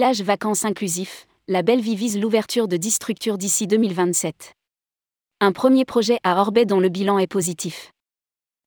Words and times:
Village 0.00 0.22
vacances 0.22 0.64
inclusif, 0.64 1.26
la 1.46 1.60
belle 1.60 1.82
vie 1.82 1.94
vise 1.94 2.18
l'ouverture 2.18 2.68
de 2.68 2.78
10 2.78 2.92
structures 2.92 3.36
d'ici 3.36 3.66
2027. 3.66 4.54
Un 5.42 5.52
premier 5.52 5.84
projet 5.84 6.16
à 6.24 6.40
Orbet 6.40 6.64
dont 6.64 6.80
le 6.80 6.88
bilan 6.88 7.18
est 7.18 7.26
positif. 7.26 7.92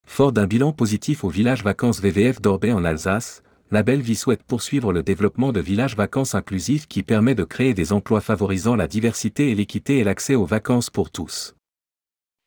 Fort 0.06 0.32
d'un 0.32 0.46
bilan 0.46 0.74
positif 0.74 1.24
au 1.24 1.30
village 1.30 1.64
vacances 1.64 2.02
VVF 2.02 2.40
d'Orbet 2.40 2.72
en 2.72 2.86
Alsace, 2.86 3.42
la 3.72 3.82
belle 3.82 4.02
vie 4.02 4.14
souhaite 4.14 4.44
poursuivre 4.44 4.94
le 4.94 5.02
développement 5.02 5.52
de 5.52 5.60
villages 5.60 5.96
vacances 5.96 6.36
inclusifs 6.36 6.88
qui 6.88 7.02
permet 7.02 7.34
de 7.34 7.46
créer 7.46 7.74
des 7.74 7.94
emplois 7.94 8.22
favorisant 8.22 8.76
la 8.76 8.88
diversité 8.88 9.50
et 9.50 9.56
l'équité 9.56 9.98
et 9.98 10.04
l'accès 10.04 10.36
aux 10.36 10.46
vacances 10.46 10.92
pour 10.92 11.10
tous. 11.10 11.56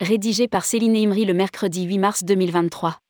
Rédigé 0.01 0.47
par 0.47 0.65
Céline 0.65 0.95
Imri 0.95 1.25
le 1.25 1.35
mercredi 1.35 1.83
8 1.87 1.99
mars 1.99 2.23
2023. 2.23 3.01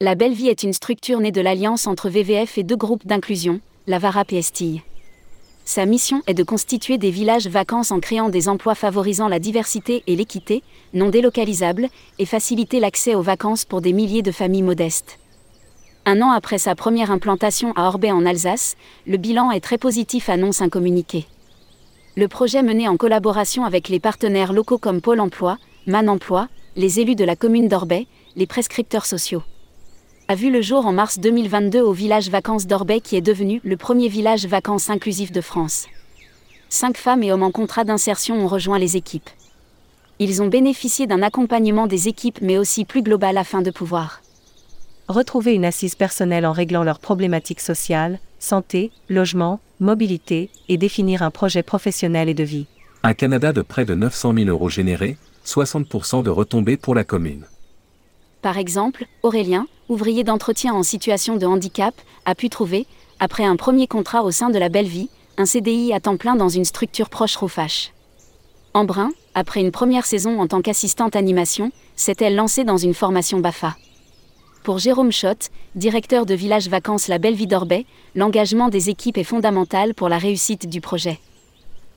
La 0.00 0.16
Belle 0.16 0.32
Vie 0.32 0.48
est 0.48 0.64
une 0.64 0.72
structure 0.72 1.20
née 1.20 1.30
de 1.30 1.40
l'alliance 1.40 1.86
entre 1.86 2.08
VVF 2.08 2.58
et 2.58 2.64
deux 2.64 2.74
groupes 2.74 3.06
d'inclusion, 3.06 3.60
la 3.86 4.00
VARAP 4.00 4.32
et. 4.32 4.42
Sa 5.64 5.86
mission 5.86 6.20
est 6.26 6.34
de 6.34 6.42
constituer 6.42 6.98
des 6.98 7.12
villages 7.12 7.46
vacances 7.46 7.92
en 7.92 8.00
créant 8.00 8.28
des 8.28 8.48
emplois 8.48 8.74
favorisant 8.74 9.28
la 9.28 9.38
diversité 9.38 10.02
et 10.08 10.16
l'équité, 10.16 10.64
non 10.94 11.10
délocalisables, 11.10 11.86
et 12.18 12.26
faciliter 12.26 12.80
l'accès 12.80 13.14
aux 13.14 13.22
vacances 13.22 13.64
pour 13.64 13.80
des 13.80 13.92
milliers 13.92 14.22
de 14.22 14.32
familles 14.32 14.64
modestes. 14.64 15.20
Un 16.06 16.22
an 16.22 16.32
après 16.32 16.58
sa 16.58 16.74
première 16.74 17.12
implantation 17.12 17.72
à 17.76 17.86
Orbay 17.86 18.10
en 18.10 18.26
Alsace, 18.26 18.74
le 19.06 19.16
bilan 19.16 19.52
est 19.52 19.60
très 19.60 19.78
positif, 19.78 20.28
annonce 20.28 20.60
un 20.60 20.68
communiqué. 20.68 21.24
Le 22.16 22.26
projet 22.26 22.64
mené 22.64 22.88
en 22.88 22.96
collaboration 22.96 23.64
avec 23.64 23.88
les 23.88 24.00
partenaires 24.00 24.52
locaux 24.52 24.78
comme 24.78 25.00
Pôle 25.00 25.20
emploi, 25.20 25.56
Man 25.86 26.08
Emploi, 26.08 26.48
les 26.74 26.98
élus 26.98 27.14
de 27.14 27.24
la 27.24 27.36
commune 27.36 27.68
d'Orbay, 27.68 28.08
les 28.34 28.48
prescripteurs 28.48 29.06
sociaux 29.06 29.44
a 30.26 30.34
vu 30.34 30.50
le 30.50 30.62
jour 30.62 30.86
en 30.86 30.92
mars 30.92 31.18
2022 31.18 31.80
au 31.80 31.92
village 31.92 32.30
vacances 32.30 32.66
d'Orbay 32.66 33.00
qui 33.00 33.16
est 33.16 33.20
devenu 33.20 33.60
le 33.62 33.76
premier 33.76 34.08
village 34.08 34.46
vacances 34.46 34.88
inclusif 34.88 35.32
de 35.32 35.42
France. 35.42 35.86
Cinq 36.70 36.96
femmes 36.96 37.22
et 37.22 37.30
hommes 37.30 37.42
en 37.42 37.50
contrat 37.50 37.84
d'insertion 37.84 38.42
ont 38.42 38.48
rejoint 38.48 38.78
les 38.78 38.96
équipes. 38.96 39.28
Ils 40.18 40.40
ont 40.40 40.46
bénéficié 40.46 41.06
d'un 41.06 41.22
accompagnement 41.22 41.86
des 41.86 42.08
équipes 42.08 42.38
mais 42.40 42.56
aussi 42.56 42.84
plus 42.84 43.02
global 43.02 43.36
afin 43.36 43.60
de 43.60 43.70
pouvoir 43.70 44.22
retrouver 45.08 45.52
une 45.52 45.66
assise 45.66 45.94
personnelle 45.94 46.46
en 46.46 46.52
réglant 46.52 46.82
leurs 46.82 47.00
problématiques 47.00 47.60
sociales, 47.60 48.18
santé, 48.38 48.90
logement, 49.10 49.60
mobilité, 49.78 50.48
et 50.70 50.78
définir 50.78 51.22
un 51.22 51.30
projet 51.30 51.62
professionnel 51.62 52.30
et 52.30 52.34
de 52.34 52.44
vie. 52.44 52.66
Un 53.02 53.12
Canada 53.12 53.52
de 53.52 53.60
près 53.60 53.84
de 53.84 53.94
900 53.94 54.32
000 54.32 54.48
euros 54.48 54.70
générés, 54.70 55.18
60% 55.44 56.22
de 56.22 56.30
retombées 56.30 56.78
pour 56.78 56.94
la 56.94 57.04
commune. 57.04 57.44
Par 58.40 58.56
exemple, 58.56 59.06
Aurélien, 59.22 59.66
ouvrier 59.88 60.24
d'entretien 60.24 60.74
en 60.74 60.82
situation 60.82 61.36
de 61.36 61.46
handicap, 61.46 61.94
a 62.24 62.34
pu 62.34 62.48
trouver, 62.48 62.86
après 63.20 63.44
un 63.44 63.56
premier 63.56 63.86
contrat 63.86 64.22
au 64.22 64.30
sein 64.30 64.50
de 64.50 64.58
la 64.58 64.68
Belle 64.68 64.86
Vie, 64.86 65.10
un 65.36 65.46
CDI 65.46 65.92
à 65.92 66.00
temps 66.00 66.16
plein 66.16 66.36
dans 66.36 66.48
une 66.48 66.64
structure 66.64 67.08
proche 67.08 67.36
Roufache. 67.36 67.92
Embrun, 68.72 69.10
après 69.34 69.60
une 69.60 69.70
première 69.70 70.06
saison 70.06 70.40
en 70.40 70.46
tant 70.46 70.62
qu'assistante 70.62 71.16
animation, 71.16 71.70
s'est-elle 71.96 72.34
lancée 72.34 72.64
dans 72.64 72.76
une 72.76 72.94
formation 72.94 73.40
BAFA. 73.40 73.76
Pour 74.62 74.78
Jérôme 74.78 75.12
Schott, 75.12 75.50
directeur 75.74 76.24
de 76.24 76.34
Village 76.34 76.68
Vacances 76.68 77.08
La 77.08 77.18
Belle 77.18 77.34
Vie 77.34 77.46
d'Orbay, 77.46 77.84
l'engagement 78.14 78.68
des 78.68 78.90
équipes 78.90 79.18
est 79.18 79.24
fondamental 79.24 79.94
pour 79.94 80.08
la 80.08 80.18
réussite 80.18 80.68
du 80.68 80.80
projet. 80.80 81.20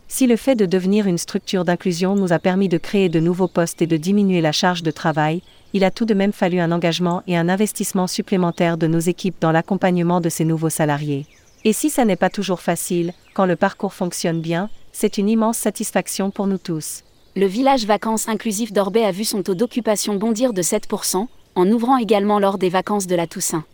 Si 0.09 0.25
le 0.25 0.37
fait 0.37 0.55
de 0.55 0.65
devenir 0.65 1.05
une 1.05 1.17
structure 1.17 1.65
d'inclusion 1.65 2.15
nous 2.15 2.31
a 2.31 2.39
permis 2.39 2.69
de 2.69 2.77
créer 2.77 3.09
de 3.09 3.19
nouveaux 3.19 3.49
postes 3.49 3.81
et 3.81 3.87
de 3.87 3.97
diminuer 3.97 4.39
la 4.39 4.53
charge 4.53 4.81
de 4.81 4.91
travail, 4.91 5.41
il 5.73 5.83
a 5.83 5.91
tout 5.91 6.05
de 6.05 6.13
même 6.13 6.31
fallu 6.31 6.59
un 6.59 6.71
engagement 6.71 7.23
et 7.27 7.35
un 7.35 7.49
investissement 7.49 8.07
supplémentaire 8.07 8.77
de 8.77 8.87
nos 8.87 8.99
équipes 8.99 9.35
dans 9.41 9.51
l'accompagnement 9.51 10.21
de 10.21 10.29
ces 10.29 10.45
nouveaux 10.45 10.69
salariés. 10.69 11.25
Et 11.65 11.73
si 11.73 11.89
ça 11.89 12.05
n'est 12.05 12.15
pas 12.15 12.29
toujours 12.29 12.61
facile, 12.61 13.13
quand 13.33 13.45
le 13.45 13.57
parcours 13.57 13.93
fonctionne 13.93 14.39
bien, 14.39 14.69
c'est 14.93 15.17
une 15.17 15.27
immense 15.27 15.57
satisfaction 15.57 16.31
pour 16.31 16.47
nous 16.47 16.57
tous. 16.57 17.03
Le 17.35 17.45
village 17.45 17.85
vacances 17.85 18.29
inclusif 18.29 18.71
d'Orbay 18.71 19.03
a 19.03 19.11
vu 19.11 19.25
son 19.25 19.43
taux 19.43 19.55
d'occupation 19.55 20.15
bondir 20.15 20.53
de 20.53 20.61
7%, 20.61 21.27
en 21.55 21.67
ouvrant 21.71 21.97
également 21.97 22.39
lors 22.39 22.57
des 22.57 22.69
vacances 22.69 23.07
de 23.07 23.15
la 23.15 23.27
Toussaint. 23.27 23.65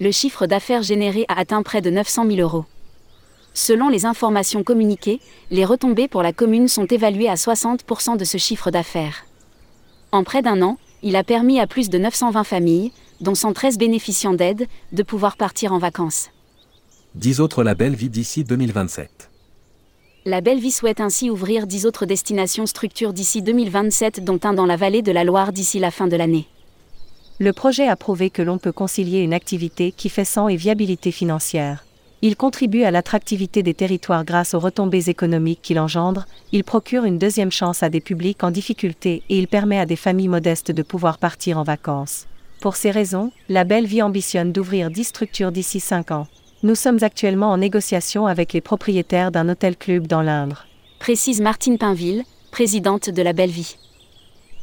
Le 0.00 0.12
chiffre 0.12 0.46
d'affaires 0.46 0.82
généré 0.82 1.24
a 1.28 1.40
atteint 1.40 1.62
près 1.62 1.80
de 1.80 1.88
900 1.88 2.26
000 2.26 2.40
euros. 2.40 2.66
Selon 3.56 3.88
les 3.88 4.04
informations 4.04 4.62
communiquées, 4.62 5.18
les 5.50 5.64
retombées 5.64 6.08
pour 6.08 6.22
la 6.22 6.34
commune 6.34 6.68
sont 6.68 6.84
évaluées 6.84 7.30
à 7.30 7.36
60% 7.36 8.18
de 8.18 8.24
ce 8.26 8.36
chiffre 8.36 8.70
d'affaires. 8.70 9.24
En 10.12 10.24
près 10.24 10.42
d'un 10.42 10.60
an, 10.60 10.76
il 11.02 11.16
a 11.16 11.24
permis 11.24 11.58
à 11.58 11.66
plus 11.66 11.88
de 11.88 11.96
920 11.96 12.44
familles, 12.44 12.92
dont 13.22 13.34
113 13.34 13.78
bénéficiant 13.78 14.34
d'aide, 14.34 14.66
de 14.92 15.02
pouvoir 15.02 15.38
partir 15.38 15.72
en 15.72 15.78
vacances. 15.78 16.28
10 17.14 17.40
autres 17.40 17.64
La 17.64 17.74
Belle 17.74 17.94
Vie 17.94 18.10
d'ici 18.10 18.44
2027. 18.44 19.30
La 20.26 20.42
Belle 20.42 20.60
Vie 20.60 20.70
souhaite 20.70 21.00
ainsi 21.00 21.30
ouvrir 21.30 21.66
10 21.66 21.86
autres 21.86 22.04
destinations 22.04 22.66
structures 22.66 23.14
d'ici 23.14 23.40
2027, 23.40 24.22
dont 24.22 24.38
un 24.44 24.52
dans 24.52 24.66
la 24.66 24.76
vallée 24.76 25.00
de 25.00 25.12
la 25.12 25.24
Loire 25.24 25.54
d'ici 25.54 25.78
la 25.78 25.90
fin 25.90 26.08
de 26.08 26.16
l'année. 26.16 26.46
Le 27.38 27.54
projet 27.54 27.88
a 27.88 27.96
prouvé 27.96 28.28
que 28.28 28.42
l'on 28.42 28.58
peut 28.58 28.72
concilier 28.72 29.20
une 29.20 29.32
activité 29.32 29.92
qui 29.92 30.10
fait 30.10 30.26
sang 30.26 30.48
et 30.48 30.56
viabilité 30.56 31.10
financière. 31.10 31.85
Il 32.22 32.36
contribue 32.36 32.84
à 32.84 32.90
l'attractivité 32.90 33.62
des 33.62 33.74
territoires 33.74 34.24
grâce 34.24 34.54
aux 34.54 34.58
retombées 34.58 35.10
économiques 35.10 35.60
qu'il 35.62 35.78
engendre, 35.78 36.24
il 36.50 36.64
procure 36.64 37.04
une 37.04 37.18
deuxième 37.18 37.52
chance 37.52 37.82
à 37.82 37.90
des 37.90 38.00
publics 38.00 38.42
en 38.42 38.50
difficulté 38.50 39.22
et 39.28 39.38
il 39.38 39.48
permet 39.48 39.78
à 39.78 39.86
des 39.86 39.96
familles 39.96 40.28
modestes 40.28 40.70
de 40.70 40.82
pouvoir 40.82 41.18
partir 41.18 41.58
en 41.58 41.62
vacances. 41.62 42.26
Pour 42.60 42.76
ces 42.76 42.90
raisons, 42.90 43.32
la 43.50 43.64
Belle 43.64 43.86
Vie 43.86 44.00
ambitionne 44.00 44.50
d'ouvrir 44.50 44.90
10 44.90 45.04
structures 45.04 45.52
d'ici 45.52 45.78
5 45.78 46.10
ans. 46.10 46.26
Nous 46.62 46.74
sommes 46.74 46.98
actuellement 47.02 47.50
en 47.50 47.58
négociation 47.58 48.26
avec 48.26 48.54
les 48.54 48.62
propriétaires 48.62 49.30
d'un 49.30 49.48
hôtel-club 49.50 50.06
dans 50.06 50.22
l'Indre. 50.22 50.66
Précise 50.98 51.42
Martine 51.42 51.76
Pinville, 51.76 52.24
présidente 52.50 53.10
de 53.10 53.22
la 53.22 53.34
Belle 53.34 53.50
Vie. 53.50 53.76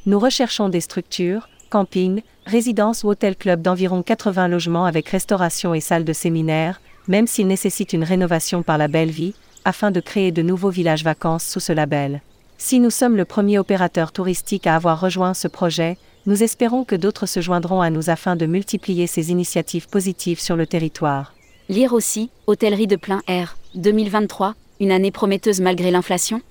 Nous 0.07 0.17
recherchons 0.17 0.69
des 0.69 0.81
structures, 0.81 1.47
campings, 1.69 2.23
résidences 2.47 3.03
ou 3.03 3.09
hôtels-clubs 3.09 3.61
d'environ 3.61 4.01
80 4.01 4.47
logements 4.47 4.85
avec 4.85 5.07
restauration 5.07 5.75
et 5.75 5.79
salles 5.79 6.03
de 6.03 6.13
séminaire, 6.13 6.81
même 7.07 7.27
s'il 7.27 7.47
nécessite 7.47 7.93
une 7.93 8.03
rénovation 8.03 8.63
par 8.63 8.77
la 8.77 8.87
Belle 8.87 9.11
Vie, 9.11 9.35
afin 9.65 9.91
de 9.91 9.99
créer 9.99 10.31
de 10.31 10.41
nouveaux 10.41 10.69
villages 10.69 11.03
vacances 11.03 11.45
sous 11.45 11.59
ce 11.59 11.73
label. 11.73 12.21
Si 12.57 12.79
nous 12.79 12.89
sommes 12.89 13.17
le 13.17 13.25
premier 13.25 13.59
opérateur 13.59 14.11
touristique 14.11 14.67
à 14.67 14.75
avoir 14.75 14.99
rejoint 14.99 15.33
ce 15.33 15.47
projet, 15.47 15.97
nous 16.25 16.43
espérons 16.43 16.85
que 16.85 16.95
d'autres 16.95 17.25
se 17.25 17.41
joindront 17.41 17.81
à 17.81 17.89
nous 17.89 18.09
afin 18.09 18.35
de 18.35 18.45
multiplier 18.45 19.07
ces 19.07 19.31
initiatives 19.31 19.89
positives 19.89 20.39
sur 20.39 20.55
le 20.55 20.65
territoire. 20.65 21.33
Lire 21.69 21.93
aussi, 21.93 22.29
Hôtellerie 22.47 22.87
de 22.87 22.95
plein 22.95 23.21
air, 23.27 23.57
2023, 23.75 24.55
une 24.79 24.91
année 24.91 25.11
prometteuse 25.11 25.61
malgré 25.61 25.91
l'inflation? 25.91 26.41